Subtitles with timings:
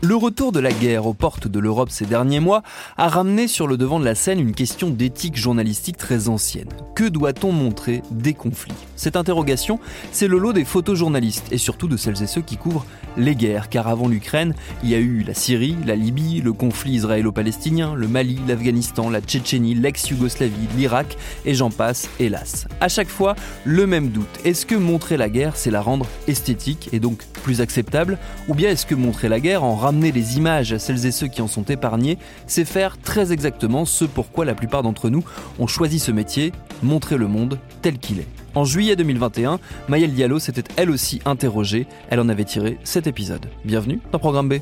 [0.00, 2.62] Le retour de la guerre aux portes de l'Europe ces derniers mois
[2.96, 6.68] a ramené sur le devant de la scène une question d'éthique journalistique très ancienne.
[6.94, 8.74] Que doit-on montrer des conflits?
[8.94, 9.80] Cette interrogation,
[10.12, 13.68] c'est le lot des photojournalistes et surtout de celles et ceux qui couvrent les guerres,
[13.68, 18.06] car avant l'Ukraine, il y a eu la Syrie, la Libye, le conflit israélo-palestinien, le
[18.06, 22.68] Mali, l'Afghanistan, la Tchétchénie, l'ex-Yougoslavie, l'Irak, et j'en passe, hélas.
[22.80, 24.28] À chaque fois, le même doute.
[24.44, 28.18] Est-ce que montrer la guerre, c'est la rendre esthétique et donc plus acceptable?
[28.46, 31.28] Ou bien est-ce que montrer la guerre, en ramener les images à celles et ceux
[31.28, 35.24] qui en sont épargnés, c'est faire très exactement ce pourquoi la plupart d'entre nous
[35.58, 36.52] ont choisi ce métier,
[36.82, 41.86] montrer le monde tel qu'il est en juillet 2021, Mayel Diallo s'était elle aussi interrogée.
[42.10, 43.46] Elle en avait tiré cet épisode.
[43.64, 44.54] Bienvenue dans Programme B.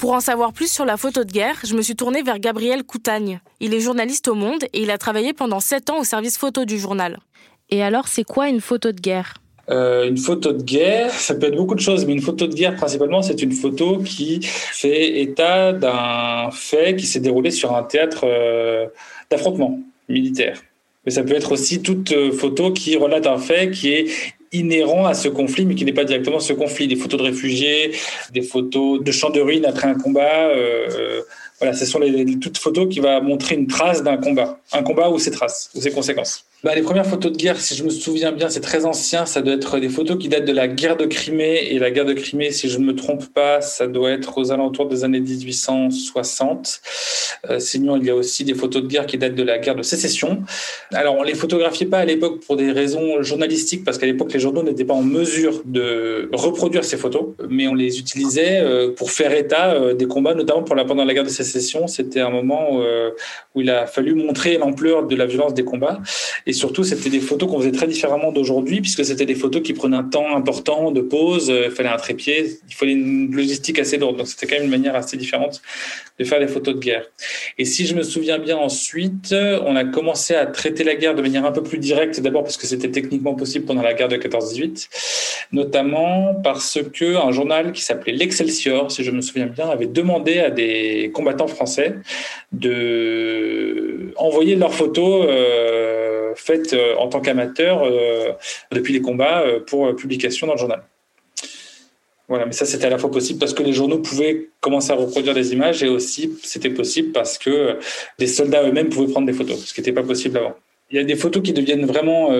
[0.00, 2.84] Pour en savoir plus sur la photo de guerre, je me suis tournée vers Gabriel
[2.84, 3.40] Coutagne.
[3.60, 6.64] Il est journaliste au Monde et il a travaillé pendant 7 ans au service photo
[6.64, 7.18] du journal.
[7.68, 9.34] Et alors, c'est quoi une photo de guerre?
[9.68, 12.54] Euh, une photo de guerre, ça peut être beaucoup de choses, mais une photo de
[12.54, 17.82] guerre, principalement, c'est une photo qui fait état d'un fait qui s'est déroulé sur un
[17.82, 18.86] théâtre euh,
[19.30, 20.62] d'affrontement militaire.
[21.04, 24.06] Mais ça peut être aussi toute euh, photo qui relate un fait qui est
[24.52, 26.88] inhérent à ce conflit, mais qui n'est pas directement ce conflit.
[26.88, 27.92] Des photos de réfugiés,
[28.32, 30.48] des photos de champs de ruines après un combat.
[30.48, 31.22] Euh,
[31.58, 34.58] voilà, ce sont les, les, toutes photos qui vont montrer une trace d'un combat.
[34.72, 36.44] Un combat ou ses traces, ou ses conséquences.
[36.62, 39.24] Bah, les premières photos de guerre, si je me souviens bien, c'est très ancien.
[39.24, 41.68] Ça doit être des photos qui datent de la guerre de Crimée.
[41.70, 44.52] Et la guerre de Crimée, si je ne me trompe pas, ça doit être aux
[44.52, 46.82] alentours des années 1860.
[47.48, 49.74] Euh, sinon, il y a aussi des photos de guerre qui datent de la guerre
[49.74, 50.42] de sécession.
[50.92, 54.40] Alors, on les photographiait pas à l'époque pour des raisons journalistiques, parce qu'à l'époque, les
[54.40, 59.12] journaux n'étaient pas en mesure de reproduire ces photos, mais on les utilisait euh, pour
[59.12, 61.86] faire état euh, des combats, notamment pendant la guerre de sécession.
[61.86, 62.80] C'était un moment
[63.54, 66.00] où il a fallu montrer l'ampleur de la violence des combats.
[66.52, 69.96] Surtout, c'était des photos qu'on faisait très différemment d'aujourd'hui, puisque c'était des photos qui prenaient
[69.96, 71.50] un temps important de pause.
[71.50, 74.16] Euh, il fallait un trépied, il fallait une logistique assez lourde.
[74.16, 75.62] Donc, c'était quand même une manière assez différente
[76.18, 77.06] de faire des photos de guerre.
[77.58, 81.22] Et si je me souviens bien, ensuite, on a commencé à traiter la guerre de
[81.22, 84.16] manière un peu plus directe, d'abord parce que c'était techniquement possible pendant la guerre de
[84.16, 84.88] 14-18,
[85.52, 90.38] notamment parce que un journal qui s'appelait l'Excelsior, si je me souviens bien, avait demandé
[90.38, 91.96] à des combattants français
[92.52, 98.32] de envoyer leurs photos euh, faites euh, en tant qu'amateurs euh,
[98.72, 100.82] depuis les combats euh, pour publication dans le journal.
[102.28, 104.94] Voilà, mais ça c'était à la fois possible parce que les journaux pouvaient commencer à
[104.94, 107.76] reproduire des images et aussi c'était possible parce que
[108.18, 110.54] les soldats eux-mêmes pouvaient prendre des photos, ce qui n'était pas possible avant.
[110.92, 112.30] Il y a des photos qui deviennent vraiment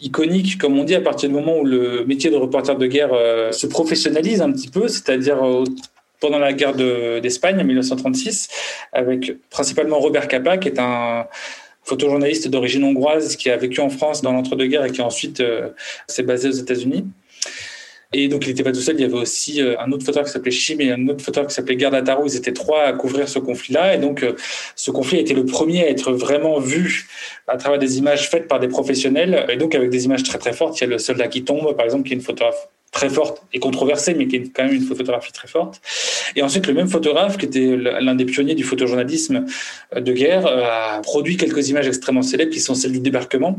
[0.00, 3.10] iconiques, comme on dit, à partir du moment où le métier de reporter de guerre
[3.52, 5.42] se professionnalise un petit peu, c'est-à-dire
[6.20, 8.48] pendant la guerre d'Espagne en 1936,
[8.92, 11.26] avec principalement Robert Capa, qui est un
[11.82, 15.42] photojournaliste d'origine hongroise qui a vécu en France dans l'entre-deux-guerres et qui ensuite
[16.06, 17.04] s'est basé aux États-Unis.
[18.12, 18.96] Et donc, il n'était pas tout seul.
[18.96, 21.50] Il y avait aussi euh, un autre photographe qui s'appelait Chim et un autre photographe
[21.50, 22.26] qui s'appelait Garda Taro.
[22.26, 23.94] Ils étaient trois à couvrir ce conflit-là.
[23.94, 24.34] Et donc, euh,
[24.74, 27.08] ce conflit a été le premier à être vraiment vu
[27.46, 30.52] à travers des images faites par des professionnels et donc avec des images très très
[30.52, 30.80] fortes.
[30.80, 33.42] Il y a le soldat qui tombe, par exemple, qui est une photographe très forte
[33.52, 35.80] et controversée, mais qui est quand même une photographie très forte.
[36.36, 39.46] Et ensuite, le même photographe, qui était l'un des pionniers du photojournalisme
[39.94, 43.58] de guerre, a produit quelques images extrêmement célèbres qui sont celles du débarquement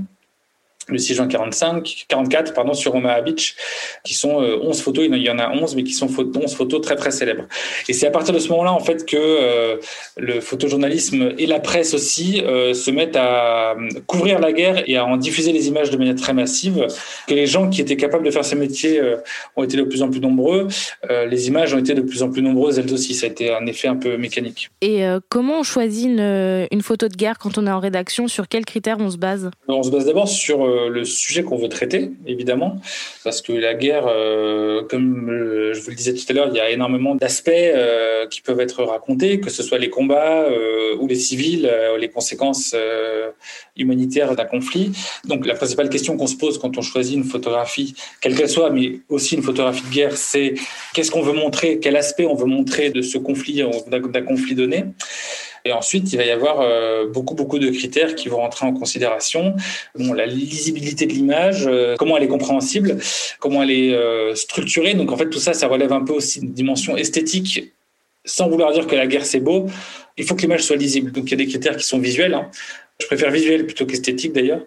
[0.88, 3.56] le 6 juin 45, 44 pardon, sur Omaha Beach,
[4.04, 6.82] qui sont 11 euh, photos, il y en a 11, mais qui sont 11 photos
[6.82, 7.46] très très célèbres.
[7.88, 9.78] Et c'est à partir de ce moment-là, en fait, que euh,
[10.18, 13.76] le photojournalisme et la presse aussi euh, se mettent à
[14.08, 16.88] couvrir la guerre et à en diffuser les images de manière très massive,
[17.28, 19.02] que les gens qui étaient capables de faire ce métier
[19.56, 20.68] ont été de plus en plus nombreux,
[21.10, 23.66] les images ont été de plus en plus nombreuses elles aussi, ça a été un
[23.66, 24.70] effet un peu mécanique.
[24.82, 28.28] Et comment on choisit une, une photo de guerre quand on est en rédaction?
[28.28, 29.52] Sur quels critères on se base?
[29.68, 32.80] On se base d'abord sur le sujet qu'on veut traiter, évidemment,
[33.24, 35.28] parce que la guerre, euh, comme
[35.74, 38.60] je vous le disais tout à l'heure, il y a énormément d'aspects euh, qui peuvent
[38.60, 42.76] être racontés, que ce soit les combats euh, ou les civils, les conséquences
[43.78, 44.92] humanitaires d'un conflit.
[45.26, 48.70] Donc la principale question qu'on se pose quand on choisit une photographie, quelle qu'elle soit,
[48.70, 50.56] mais aussi une photographie de guerre, c'est
[50.94, 54.86] qu'est-ce qu'on veut montrer, quel aspect on veut montrer de ce conflit, d'un conflit donné.
[55.66, 58.74] Et ensuite, il va y avoir euh, beaucoup, beaucoup de critères qui vont rentrer en
[58.74, 59.56] considération.
[59.96, 62.98] Bon, la lisibilité de l'image, euh, comment elle est compréhensible,
[63.40, 64.94] comment elle est euh, structurée.
[64.94, 67.72] Donc, en fait, tout ça, ça relève un peu aussi une dimension esthétique
[68.24, 69.66] sans vouloir dire que la guerre c'est beau,
[70.18, 71.12] il faut que l'image soit lisible.
[71.12, 72.34] Donc il y a des critères qui sont visuels.
[72.34, 72.50] Hein.
[73.02, 74.62] Je préfère visuel plutôt qu'esthétique d'ailleurs.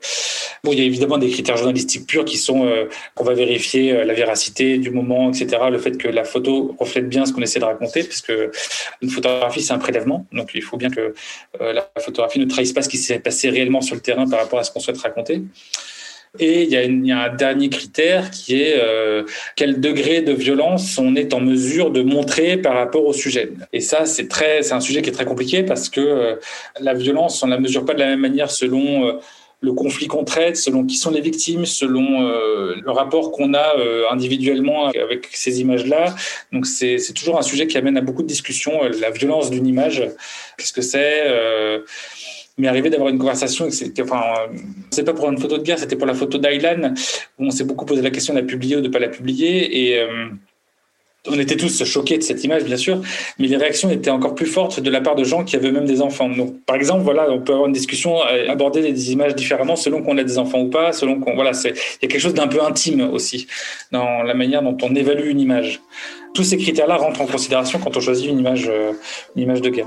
[0.64, 3.92] Bon, il y a évidemment des critères journalistiques purs qui sont euh, qu'on va vérifier
[3.92, 5.58] euh, la véracité du moment, etc.
[5.70, 8.32] Le fait que la photo reflète bien ce qu'on essaie de raconter, puisque
[9.02, 11.14] une photographie c'est un prélèvement, donc il faut bien que
[11.60, 14.40] euh, la photographie ne trahisse pas ce qui s'est passé réellement sur le terrain par
[14.40, 15.42] rapport à ce qu'on souhaite raconter.
[16.40, 19.22] Et il y, a un dernier critère qui est euh,
[19.54, 23.52] quel degré de violence on est en mesure de montrer par rapport au sujet.
[23.72, 26.34] Et ça, c'est très, c'est un sujet qui est très compliqué parce que euh,
[26.80, 29.12] la violence, on la mesure pas de la même manière selon euh,
[29.60, 33.76] le conflit qu'on traite, selon qui sont les victimes, selon le rapport qu'on a
[34.10, 36.14] individuellement avec ces images-là.
[36.52, 38.82] Donc c'est toujours un sujet qui amène à beaucoup de discussions.
[39.00, 40.02] la violence d'une image,
[40.58, 41.82] qu'est-ce que c'est
[42.56, 43.68] mais arrivé d'avoir une conversation,
[44.00, 44.22] enfin,
[44.90, 46.94] c'est pas pour une photo de guerre, c'était pour la photo d'Aylan,
[47.38, 49.88] où on s'est beaucoup posé la question de la publier ou de pas la publier,
[49.88, 50.28] et euh,
[51.26, 53.00] on était tous choqués de cette image, bien sûr,
[53.38, 55.86] mais les réactions étaient encore plus fortes de la part de gens qui avaient même
[55.86, 56.28] des enfants.
[56.28, 60.02] Donc, par exemple, voilà, on peut avoir une discussion, euh, aborder des images différemment selon
[60.02, 62.48] qu'on a des enfants ou pas, selon qu'on, voilà, il y a quelque chose d'un
[62.48, 63.46] peu intime aussi
[63.90, 65.80] dans la manière dont on évalue une image.
[66.34, 68.92] Tous ces critères-là rentrent en considération quand on choisit une image, euh,
[69.36, 69.86] une image de guerre.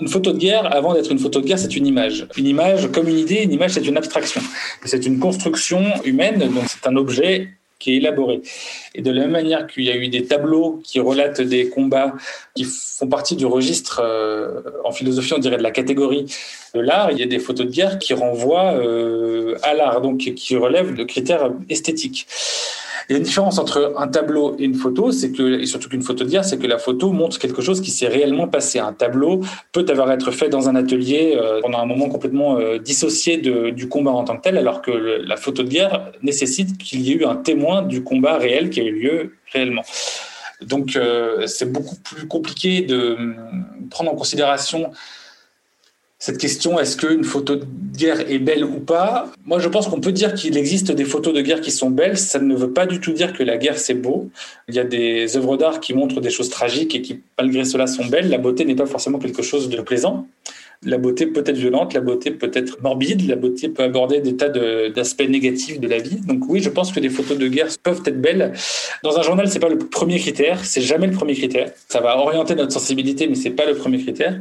[0.00, 2.26] Une photo de guerre, avant d'être une photo de guerre, c'est une image.
[2.36, 4.40] Une image, comme une idée, une image, c'est une abstraction.
[4.84, 7.48] C'est une construction humaine, donc c'est un objet
[7.80, 8.42] qui est élaboré.
[8.94, 12.14] Et de la même manière qu'il y a eu des tableaux qui relatent des combats
[12.54, 16.26] qui font partie du registre, euh, en philosophie, on dirait de la catégorie
[16.74, 20.18] de l'art, il y a des photos de guerre qui renvoient euh, à l'art, donc
[20.18, 22.26] qui relèvent de critères esthétiques.
[23.10, 26.24] Il y différence entre un tableau et une photo, c'est que, et surtout qu'une photo
[26.24, 28.78] guerre, c'est que la photo montre quelque chose qui s'est réellement passé.
[28.78, 29.40] Un tableau
[29.72, 33.88] peut avoir été fait dans un atelier euh, pendant un moment complètement euh, dissocié du
[33.88, 37.16] combat en tant que tel, alors que la photo de guerre nécessite qu'il y ait
[37.16, 39.82] eu un témoin du combat réel qui a eu lieu réellement.
[40.62, 43.16] Donc euh, c'est beaucoup plus compliqué de
[43.90, 44.92] prendre en considération
[46.22, 47.64] cette question, est-ce qu'une photo de
[47.96, 49.32] guerre est belle ou pas?
[49.46, 52.18] Moi, je pense qu'on peut dire qu'il existe des photos de guerre qui sont belles.
[52.18, 54.28] Ça ne veut pas du tout dire que la guerre, c'est beau.
[54.68, 57.86] Il y a des œuvres d'art qui montrent des choses tragiques et qui, malgré cela,
[57.86, 58.28] sont belles.
[58.28, 60.26] La beauté n'est pas forcément quelque chose de plaisant.
[60.86, 64.34] La beauté peut être violente, la beauté peut être morbide, la beauté peut aborder des
[64.34, 66.16] tas d'aspects négatifs de la vie.
[66.26, 68.54] Donc oui, je pense que des photos de guerre peuvent être belles.
[69.02, 71.70] Dans un journal, c'est pas le premier critère, c'est jamais le premier critère.
[71.88, 74.40] Ça va orienter notre sensibilité, mais c'est pas le premier critère.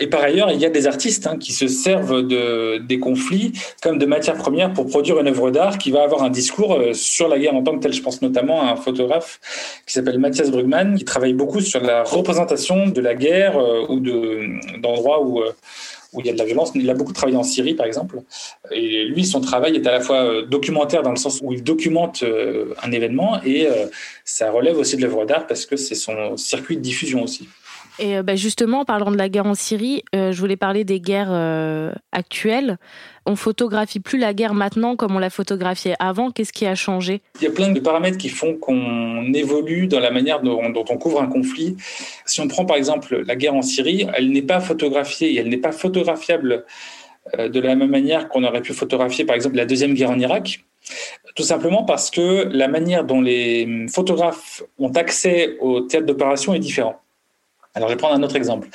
[0.00, 3.52] Et par ailleurs, il y a des artistes hein, qui se servent de, des conflits
[3.82, 6.94] comme de matière première pour produire une œuvre d'art qui va avoir un discours euh,
[6.94, 7.92] sur la guerre en tant que telle.
[7.92, 9.38] Je pense notamment à un photographe
[9.86, 14.00] qui s'appelle Mathias Brugman, qui travaille beaucoup sur la représentation de la guerre euh, ou
[14.80, 15.52] d'endroits où euh,
[16.12, 16.72] où il y a de la violence.
[16.74, 18.22] Il a beaucoup travaillé en Syrie, par exemple.
[18.70, 21.62] Et lui, son travail est à la fois euh, documentaire dans le sens où il
[21.62, 23.86] documente euh, un événement et euh,
[24.24, 27.48] ça relève aussi de l'œuvre d'art parce que c'est son circuit de diffusion aussi.
[27.98, 31.32] Et bah justement, en parlant de la guerre en Syrie, je voulais parler des guerres
[32.12, 32.78] actuelles.
[33.26, 36.30] On photographie plus la guerre maintenant comme on la photographiait avant.
[36.30, 37.22] Qu'est-ce qui a changé?
[37.40, 40.98] Il y a plein de paramètres qui font qu'on évolue dans la manière dont, on
[40.98, 41.76] couvre un conflit.
[42.26, 45.48] Si on prend par exemple la guerre en Syrie, elle n'est pas photographiée et elle
[45.48, 46.64] n'est pas photographiable
[47.38, 50.18] euh, de la même manière qu'on aurait pu photographier par exemple la deuxième guerre en
[50.18, 50.64] Irak.
[51.34, 56.58] Tout simplement parce que la manière dont les photographes ont accès au théâtre d'opération est
[56.58, 56.96] différente.
[57.74, 58.68] Alors, je vais prendre un autre exemple.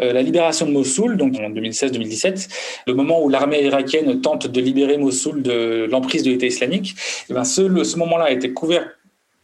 [0.00, 2.48] Euh, la libération de Mossoul, donc en 2016-2017,
[2.86, 6.94] le moment où l'armée irakienne tente de libérer Mossoul de l'emprise de l'État islamique,
[7.30, 8.86] eh ben ce, ce moment-là a été couvert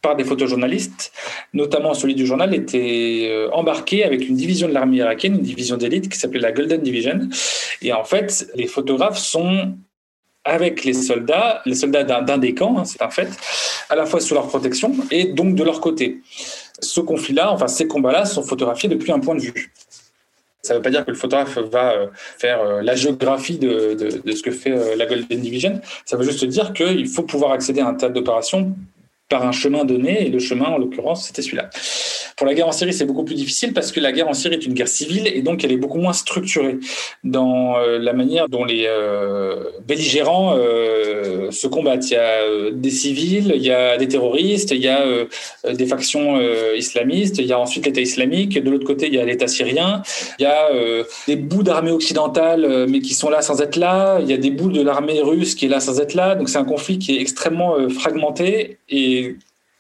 [0.02, 1.12] par des photojournalistes,
[1.54, 5.76] notamment celui du journal était euh, embarqué avec une division de l'armée irakienne, une division
[5.76, 7.28] d'élite qui s'appelait la Golden Division.
[7.82, 9.74] Et en fait, les photographes sont
[10.48, 13.28] avec les soldats, les soldats d'un des camps, hein, c'est un fait,
[13.88, 16.20] à la fois sous leur protection et donc de leur côté
[16.80, 19.72] ce conflit-là, enfin ces combats-là, sont photographiés depuis un point de vue.
[20.62, 22.06] Ça ne veut pas dire que le photographe va euh,
[22.38, 25.80] faire euh, la géographie de, ce que fait euh, la Golden Division.
[26.04, 28.74] Ça veut juste dire qu'il faut pouvoir accéder à un tas d'opérations
[29.28, 31.70] par un chemin donné, et le chemin, en l'occurrence, c'était celui-là.
[32.38, 34.54] Pour la guerre en Syrie, c'est beaucoup plus difficile parce que la guerre en Syrie
[34.54, 36.76] est une guerre civile et donc elle est beaucoup moins structurée
[37.24, 42.08] dans euh, la manière dont les euh, belligérants euh, se combattent.
[42.12, 45.04] Il y a des civils, il y a des terroristes, il y a
[45.68, 46.40] des factions
[46.76, 50.02] islamistes, il y a ensuite l'État islamique, de l'autre côté, il y a l'État syrien,
[50.38, 50.68] il y a
[51.26, 54.50] des bouts d'armée occidentale mais qui sont là sans être là, il y a des
[54.50, 56.36] bouts de l'armée russe qui est là sans être là.
[56.36, 59.17] Donc c'est un conflit qui est extrêmement fragmenté et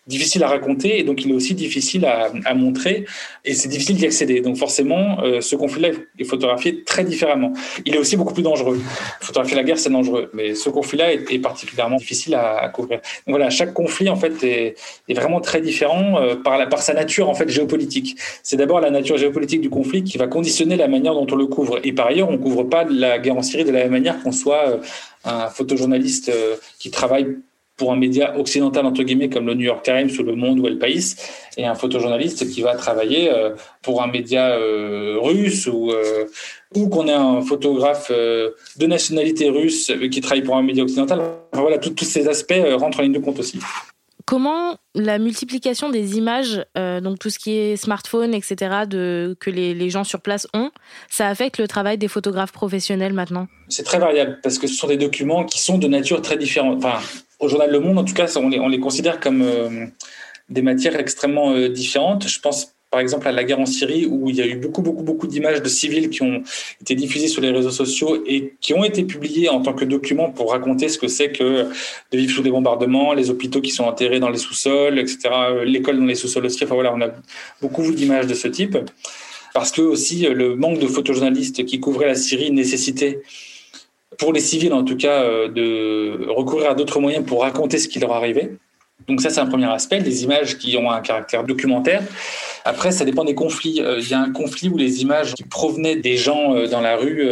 [0.08, 3.04] difficile à raconter et donc il est aussi difficile à, montrer
[3.44, 4.40] et c'est difficile d'y accéder.
[4.40, 7.52] Donc forcément, euh, ce conflit-là est photographié très différemment.
[7.84, 8.80] Il est aussi beaucoup plus dangereux.
[9.20, 12.98] Photographier la guerre, c'est dangereux, mais ce conflit-là est, est, particulièrement difficile à, couvrir.
[12.98, 14.76] Donc voilà, chaque conflit en fait est,
[15.08, 18.16] est vraiment très différent euh, par, la, par sa nature en fait géopolitique.
[18.42, 21.46] C'est d'abord la nature géopolitique du conflit qui va conditionner la manière dont on le
[21.46, 21.80] couvre.
[21.84, 24.32] Et par ailleurs, on couvre pas la guerre en Syrie de la même manière qu'on
[24.32, 24.78] soit euh,
[25.24, 26.32] un photojournaliste
[26.78, 27.36] qui travaille
[27.78, 30.66] pour un média occidental, entre guillemets, comme le New York Times ou Le Monde ou
[30.66, 31.14] El País,
[31.56, 36.26] et un photojournaliste qui va travailler euh, pour un média euh, russe ou, euh,
[36.74, 41.20] ou qu'on ait un photographe de nationalité russe qui travaille pour un média occidental.
[41.52, 43.60] voilà, tous ces aspects rentrent en ligne de compte aussi.
[44.26, 49.72] Comment la multiplication des images, donc tout ce qui est smartphone, etc., de, que les,
[49.72, 50.70] les, gens sur place ont,
[51.08, 53.46] ça affecte le travail des photographes professionnels maintenant?
[53.70, 56.84] C'est très variable parce que ce sont des documents qui sont de nature très différente.
[56.84, 56.98] Enfin,
[57.40, 59.86] au journal Le Monde, en tout cas, on les, on les considère comme euh,
[60.48, 62.28] des matières extrêmement euh, différentes.
[62.28, 64.80] Je pense par exemple à la guerre en Syrie où il y a eu beaucoup,
[64.80, 66.42] beaucoup, beaucoup d'images de civils qui ont
[66.80, 70.30] été diffusées sur les réseaux sociaux et qui ont été publiées en tant que documents
[70.30, 71.64] pour raconter ce que c'est que
[72.12, 75.18] de vivre sous des bombardements, les hôpitaux qui sont enterrés dans les sous-sols, etc.,
[75.66, 76.64] l'école dans les sous-sols aussi.
[76.64, 77.10] Enfin voilà, on a
[77.60, 78.78] beaucoup d'images de ce type.
[79.52, 83.20] Parce que aussi le manque de photojournalistes qui couvraient la Syrie nécessitait
[84.18, 87.88] pour les civils en tout cas, euh, de recourir à d'autres moyens pour raconter ce
[87.88, 88.52] qui leur arrivait.
[89.06, 92.02] Donc ça, c'est un premier aspect, des images qui ont un caractère documentaire.
[92.64, 93.80] Après, ça dépend des conflits.
[93.80, 96.80] Euh, il y a un conflit où les images qui provenaient des gens euh, dans
[96.80, 97.26] la rue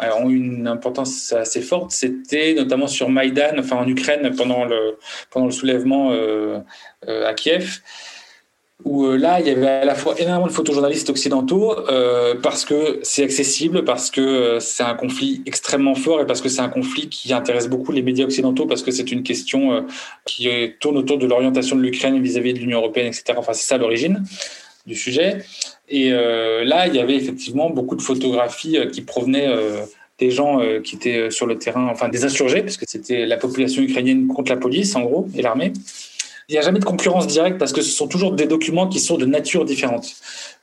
[0.00, 1.92] ont une importance assez forte.
[1.92, 4.98] C'était notamment sur Maïdan, enfin en Ukraine, pendant le,
[5.30, 6.10] pendant le soulèvement
[7.06, 7.80] à Kiev
[8.84, 12.64] où euh, là, il y avait à la fois énormément de photojournalistes occidentaux euh, parce
[12.64, 16.60] que c'est accessible, parce que euh, c'est un conflit extrêmement fort et parce que c'est
[16.60, 19.84] un conflit qui intéresse beaucoup les médias occidentaux parce que c'est une question
[20.24, 20.48] qui
[20.80, 23.34] tourne autour de l'orientation de l'Ukraine vis-à-vis de l'Union européenne, etc.
[23.36, 24.24] Enfin, c'est ça l'origine
[24.86, 25.44] du sujet.
[25.88, 29.48] Et là, il y avait effectivement beaucoup de photographies qui provenaient
[30.18, 33.82] des gens qui étaient sur le terrain, enfin des insurgés, parce que c'était la population
[33.82, 35.72] ukrainienne contre la police, en gros, et l'armée.
[36.52, 39.00] Il n'y a jamais de concurrence directe parce que ce sont toujours des documents qui
[39.00, 40.14] sont de nature différente.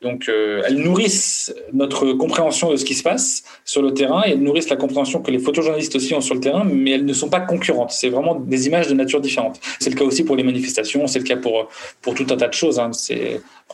[0.03, 4.33] Donc, euh, elles nourrissent notre compréhension de ce qui se passe sur le terrain et
[4.33, 7.13] elles nourrissent la compréhension que les photojournalistes aussi ont sur le terrain, mais elles ne
[7.13, 7.89] sont pas concurrentes.
[7.89, 9.59] C'est vraiment des images de nature différente.
[9.79, 11.69] C'est le cas aussi pour les manifestations, c'est le cas pour,
[12.03, 12.77] pour tout un tas de choses.
[12.77, 12.91] Hein.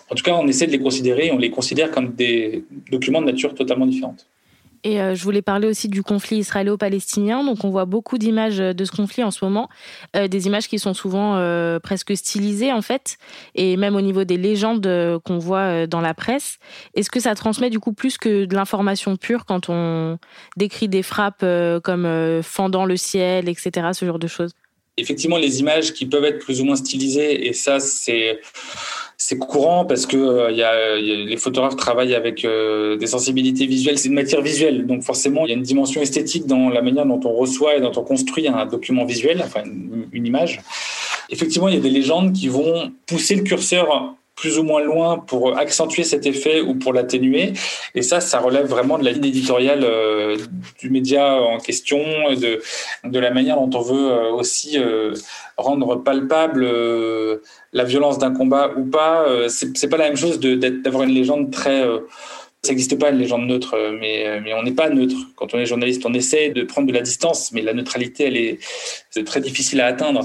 [0.10, 3.26] En tout cas, on essaie de les considérer, on les considère comme des documents de
[3.26, 4.26] nature totalement différente.
[4.86, 7.44] Et euh, je voulais parler aussi du conflit israélo-palestinien.
[7.44, 9.68] Donc, on voit beaucoup d'images de ce conflit en ce moment,
[10.16, 13.18] euh, des images qui sont souvent euh, presque stylisées en fait,
[13.56, 14.88] et même au niveau des légendes
[15.26, 16.60] qu'on voit dans la presse.
[16.94, 20.20] Est-ce que ça transmet du coup plus que de l'information pure quand on
[20.56, 21.44] décrit des frappes
[21.84, 24.52] comme fendant le ciel, etc., ce genre de choses?
[24.98, 28.40] Effectivement, les images qui peuvent être plus ou moins stylisées, et ça, c'est
[29.18, 34.16] c'est courant parce que euh, les photographes travaillent avec euh, des sensibilités visuelles, c'est une
[34.16, 37.34] matière visuelle, donc forcément il y a une dimension esthétique dans la manière dont on
[37.34, 39.64] reçoit et dont on construit un document visuel, enfin
[40.12, 40.62] une, image.
[41.30, 45.18] Effectivement, il y a des légendes qui vont pousser le curseur plus ou moins loin
[45.18, 47.54] pour accentuer cet effet ou pour l'atténuer.
[47.96, 50.38] Et ça, ça relève vraiment de la ligne éditoriale euh,
[50.80, 52.00] du média en question,
[52.32, 52.62] de,
[53.06, 55.14] de la manière dont on veut euh, aussi euh,
[55.58, 56.68] rendre palpable
[57.72, 59.26] la violence d'un combat ou pas.
[59.48, 61.86] C'est pas la même chose d'avoir une légende très
[62.64, 65.16] ça n'existe pas une légende neutre, mais, mais on n'est pas neutre.
[65.36, 68.38] Quand on est journaliste, on essaie de prendre de la distance, mais la neutralité, elle
[68.38, 68.58] est,
[69.12, 70.22] c'est très difficile à atteindre.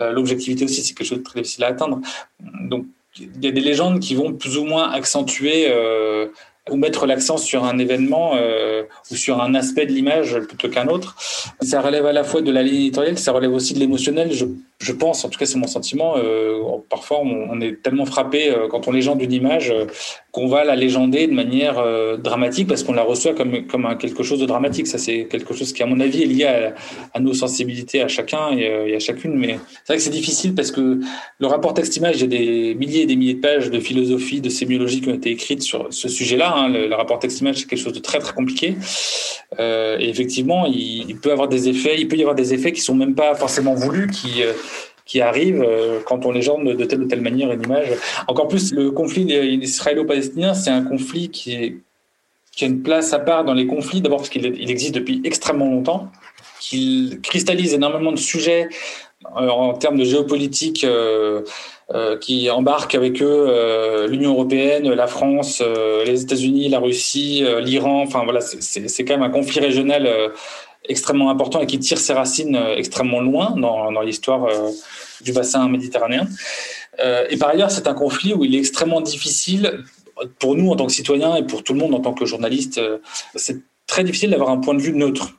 [0.00, 2.00] L'objectivité aussi, c'est quelque chose de très difficile à atteindre.
[2.40, 2.86] Donc,
[3.18, 6.28] il y a des légendes qui vont plus ou moins accentuer euh,
[6.70, 10.88] ou mettre l'accent sur un événement euh, ou sur un aspect de l'image plutôt qu'un
[10.88, 11.16] autre.
[11.60, 14.30] Ça relève à la fois de la ligne éditoriale, ça relève aussi de l'émotionnel.
[14.32, 18.88] Je, pense, en tout cas c'est mon sentiment, euh, parfois on, est tellement frappé quand
[18.88, 19.72] on légende une image
[20.32, 23.94] qu'on va la légender de manière euh, dramatique parce qu'on la reçoit comme, comme un,
[23.94, 24.86] quelque chose de dramatique.
[24.86, 26.74] Ça c'est quelque chose qui à mon avis est lié à,
[27.14, 29.34] à nos sensibilités à chacun et, et à chacune.
[29.36, 31.00] Mais c'est vrai que c'est difficile parce que
[31.38, 34.40] le rapport texte-image, il y a des milliers et des milliers de pages de philosophie,
[34.40, 37.66] de sémiologie qui ont été écrites sur ce sujet-là Hein, le, le, rapport texte-image, c'est
[37.66, 38.76] quelque chose de très très compliqué.
[39.58, 41.96] Euh, et effectivement, il, il, peut avoir des effets.
[41.98, 44.52] Il peut y avoir des effets qui sont même pas forcément voulus, qui euh,
[45.12, 47.88] qui arrivent euh, quand on légende de telle ou telle manière une image.
[48.28, 51.82] Encore plus, le conflit israélo-palestinien, c'est un conflit qui,
[52.62, 54.00] a une place à part dans les conflits.
[54.00, 56.08] D'abord parce qu'il il existe depuis extrêmement longtemps,
[56.60, 58.70] qu'il cristallise énormément de sujets
[59.36, 60.82] euh, en termes de géopolitique.
[60.84, 61.42] Euh,
[62.22, 65.62] qui embarquent avec eux l'Union européenne, la France,
[66.06, 68.00] les États-Unis, la Russie, l'Iran.
[68.00, 70.08] Enfin voilà, c'est quand même un conflit régional
[70.88, 74.48] extrêmement important et qui tire ses racines extrêmement loin dans, dans l'histoire
[75.20, 76.26] du bassin méditerranéen.
[77.30, 79.84] et par ailleurs, c'est un conflit où il est extrêmement difficile
[80.40, 82.80] pour nous en tant que citoyens et pour tout le monde en tant que journaliste.
[83.36, 85.34] c'est très difficile d'avoir un point de vue neutre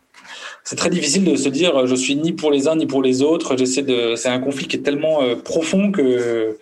[0.64, 3.22] c'est très difficile de se dire je suis ni pour les uns ni pour les
[3.22, 3.58] autres.
[3.58, 4.16] J'essaie de.
[4.16, 6.58] C'est un conflit qui est tellement euh, profond que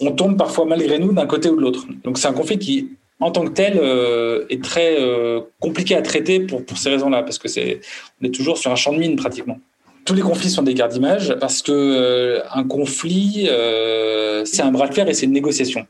[0.00, 1.86] on tombe parfois malgré nous d'un côté ou de l'autre.
[2.04, 6.02] Donc c'est un conflit qui, en tant que tel, euh, est très euh, compliqué à
[6.02, 7.80] traiter pour, pour ces raisons-là, parce que c'est
[8.20, 9.58] on est toujours sur un champ de mine pratiquement.
[10.04, 13.48] Tous les conflits sont des guerres d'image parce que euh, un conflit,
[14.44, 15.84] c'est un bras de fer et c'est une négociation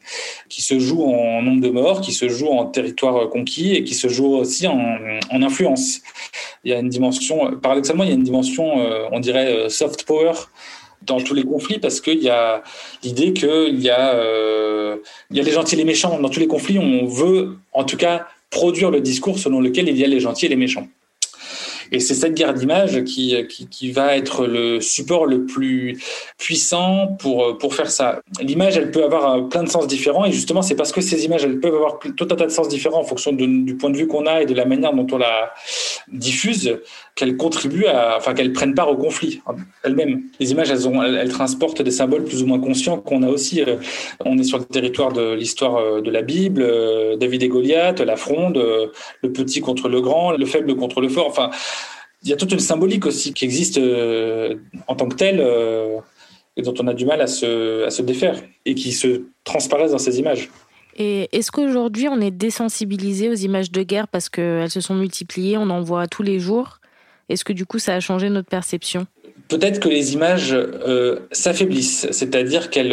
[0.49, 3.92] qui se joue en nombre de morts, qui se joue en territoire conquis et qui
[3.92, 4.97] se joue aussi en,
[5.30, 6.00] en influence.
[6.64, 10.33] Il y a une dimension, paradoxalement, il y a une dimension, on dirait soft power
[11.07, 12.63] dans tous les conflits parce qu'il y a
[13.03, 14.97] l'idée qu'il y a euh,
[15.31, 16.19] y a les gentils et les méchants.
[16.21, 19.97] Dans tous les conflits on veut en tout cas produire le discours selon lequel il
[19.97, 20.89] y a les gentils et les méchants
[21.93, 26.02] et c'est cette guerre d'image qui, qui, va être le support le plus
[26.39, 28.21] puissant pour, pour faire ça.
[28.41, 31.45] L'image, elle peut avoir plein de sens différents, et justement, c'est parce que ces images,
[31.45, 34.06] elles peuvent avoir tout un tas de sens différents en fonction du point de vue
[34.06, 35.52] qu'on a et de la manière dont on la
[36.13, 36.78] diffuse,
[37.15, 39.41] qu'elles contribuent à, enfin, qu'elles prennent part au conflit
[39.82, 40.23] elles-mêmes.
[40.41, 43.63] Les images, elles, elles, transportent des symboles plus ou moins conscients qu'on a aussi.
[43.63, 43.76] Euh,
[44.25, 48.00] on est sur le territoire de l'histoire euh, de la Bible, euh, David et Goliath,
[48.00, 48.56] la fronde,
[49.23, 51.26] le petit contre le grand, le faible contre le fort.
[51.28, 51.50] Enfin,
[52.26, 54.56] il y a toute une symbolique aussi qui existe euh,
[54.89, 55.99] en tant que telle euh,
[56.56, 59.93] et dont on a du mal à se, à se défaire et qui se transparaissent
[59.93, 60.50] dans ces images.
[60.97, 65.56] Et est-ce qu'aujourd'hui on est désensibilisé aux images de guerre parce qu'elles se sont multipliées,
[65.56, 66.80] on en voit tous les jours?
[67.28, 69.06] Est-ce que du coup ça a changé notre perception?
[69.49, 72.93] Peut-être que les images euh, s'affaiblissent, c'est-à-dire qu'elles,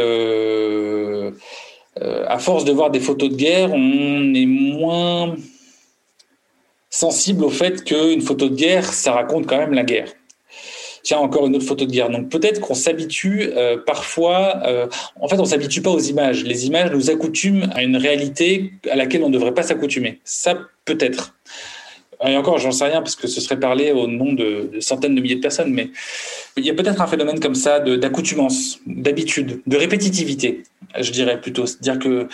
[2.27, 5.35] à force de voir des photos de guerre, on est moins
[6.93, 10.09] sensible au fait qu'une photo de guerre, ça raconte quand même la guerre.
[11.01, 12.11] Tiens, encore une autre photo de guerre.
[12.11, 14.61] Donc peut-être qu'on s'habitue euh, parfois.
[14.67, 14.87] Euh,
[15.19, 16.43] en fait, on s'habitue pas aux images.
[16.43, 20.21] Les images nous accoutument à une réalité à laquelle on ne devrait pas s'accoutumer.
[20.23, 21.35] Ça, peut-être.
[22.25, 25.15] Et encore, j'en sais rien parce que ce serait parler au nom de, de, centaines
[25.15, 25.89] de milliers de personnes, mais
[26.55, 30.63] il y a peut-être un phénomène comme ça d'accoutumance, d'habitude, de répétitivité,
[30.99, 31.65] je dirais plutôt.
[31.65, 32.27] C'est-à-dire que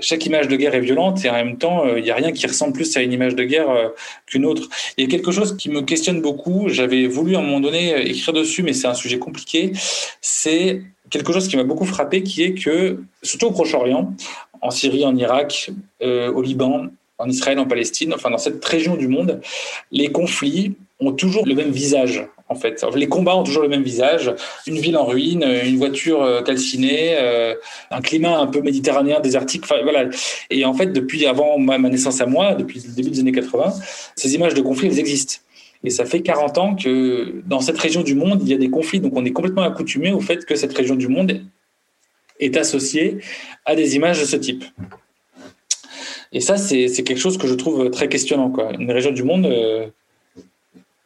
[0.00, 2.32] chaque image de guerre est violente et en même temps, euh, il n'y a rien
[2.32, 3.88] qui ressemble plus à une image de guerre euh,
[4.26, 4.68] qu'une autre.
[4.96, 6.68] Il y a quelque chose qui me questionne beaucoup.
[6.68, 9.72] J'avais voulu à un moment donné euh, écrire dessus, mais c'est un sujet compliqué.
[10.20, 14.12] C'est quelque chose qui m'a beaucoup frappé, qui est que, surtout au Proche-Orient,
[14.60, 15.70] en Syrie, en Irak,
[16.02, 16.86] euh, au Liban,
[17.18, 19.40] en Israël, en Palestine, enfin dans cette région du monde,
[19.90, 22.26] les conflits ont toujours le même visage.
[22.48, 24.32] En fait, les combats ont toujours le même visage.
[24.66, 27.54] Une ville en ruine, une voiture euh, calcinée, euh,
[27.90, 29.64] un climat un peu méditerranéen, désertique.
[29.66, 30.08] Voilà.
[30.50, 33.74] Et en fait, depuis avant ma, naissance à moi, depuis le début des années 80,
[34.14, 35.36] ces images de conflits, elles existent.
[35.82, 38.70] Et ça fait 40 ans que dans cette région du monde, il y a des
[38.70, 39.00] conflits.
[39.00, 41.40] Donc on est complètement accoutumé au fait que cette région du monde
[42.38, 43.18] est associée
[43.64, 44.64] à des images de ce type.
[46.32, 48.52] Et ça, c'est quelque chose que je trouve très questionnant.
[48.78, 49.86] Une région du monde euh,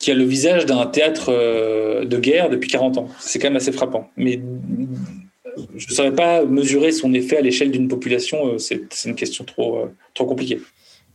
[0.01, 3.09] qui a le visage d'un théâtre euh, de guerre depuis 40 ans.
[3.21, 4.11] C'est quand même assez frappant.
[4.17, 4.41] Mais
[5.77, 8.59] je ne saurais pas mesurer son effet à l'échelle d'une population.
[8.59, 10.61] C'est une question trop, trop compliquée.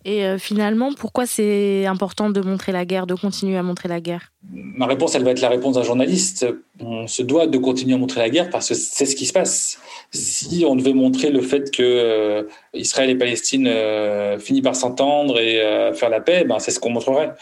[0.07, 3.99] Et euh, finalement, pourquoi c'est important de montrer la guerre, de continuer à montrer la
[3.99, 4.31] guerre?
[4.53, 6.45] Ma réponse, elle va être la réponse d'un journaliste.
[6.79, 9.33] On se doit de continuer à montrer la guerre parce que c'est ce qui se
[9.33, 9.79] passe.
[10.11, 12.43] Si on devait montrer le fait que euh,
[12.75, 15.55] Israël et Palestine euh, finissent par s'entendre et
[15.95, 17.33] faire la paix, ben c'est ce qu'on montrerait.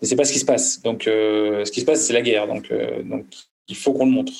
[0.00, 0.80] Mais c'est pas ce qui se passe.
[0.82, 2.46] Donc, ce qui se passe, c'est la guerre.
[2.46, 2.72] Donc,
[3.66, 4.32] il faut qu'on le montre.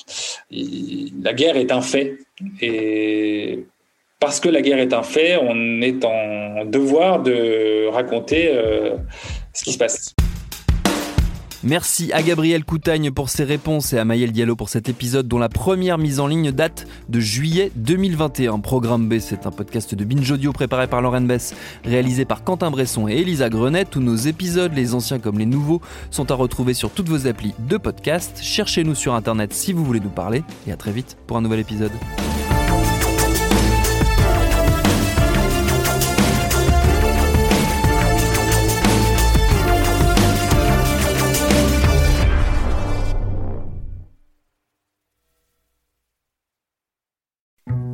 [0.49, 2.19] la guerre est un fait
[2.61, 3.65] et
[4.19, 8.95] parce que la guerre est un fait, on est en devoir de raconter euh,
[9.53, 10.15] ce qui se passe.
[11.65, 15.39] Merci à Gabriel Coutagne pour ses réponses et à Maël Diallo pour cet épisode dont
[15.39, 18.59] la première mise en ligne date de juillet 2021.
[18.59, 22.69] Programme B, c'est un podcast de Binge Audio préparé par Lauren Bess, réalisé par Quentin
[22.69, 23.85] Bresson et Elisa Grenet.
[23.85, 27.55] Tous nos épisodes, les anciens comme les nouveaux, sont à retrouver sur toutes vos applis
[27.57, 28.37] de podcast.
[28.43, 31.61] Cherchez-nous sur Internet si vous voulez nous parler et à très vite pour un nouvel
[31.61, 31.91] épisode.